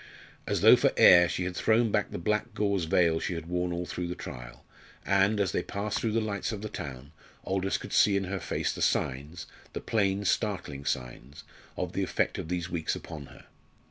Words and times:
As 0.47 0.61
though 0.61 0.75
for 0.77 0.91
air, 0.97 1.29
she 1.29 1.43
had 1.43 1.55
thrown 1.55 1.91
back 1.91 2.09
the 2.09 2.17
black 2.17 2.55
gauze 2.55 2.85
veil 2.85 3.19
she 3.19 3.35
had 3.35 3.45
worn 3.45 3.71
all 3.71 3.85
through 3.85 4.07
the 4.07 4.15
trial, 4.15 4.65
and, 5.05 5.39
as 5.39 5.51
they 5.51 5.61
passed 5.61 5.99
through 5.99 6.13
the 6.13 6.19
lights 6.19 6.51
of 6.51 6.63
the 6.63 6.69
town, 6.69 7.11
Aldous 7.45 7.77
could 7.77 7.93
see 7.93 8.17
in 8.17 8.23
her 8.23 8.39
face 8.39 8.73
the 8.73 8.81
signs 8.81 9.45
the 9.73 9.79
plain, 9.79 10.25
startling 10.25 10.85
signs 10.85 11.43
of 11.77 11.93
the 11.93 12.01
effect 12.01 12.39
of 12.39 12.49
these 12.49 12.67
weeks 12.67 12.95
upon 12.95 13.27
her. 13.27 13.45